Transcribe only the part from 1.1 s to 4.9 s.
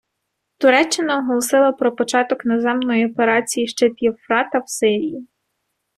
оголосила про початок наземної операції «Щит Євфрата» в